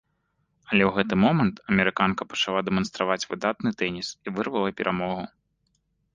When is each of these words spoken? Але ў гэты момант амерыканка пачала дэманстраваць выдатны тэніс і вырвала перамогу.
Але 0.69 0.83
ў 0.85 0.89
гэты 0.95 1.13
момант 1.25 1.55
амерыканка 1.73 2.27
пачала 2.31 2.59
дэманстраваць 2.71 3.19
выдатны 3.35 3.69
тэніс 3.83 4.07
і 4.27 4.35
вырвала 4.41 4.69
перамогу. 4.83 5.23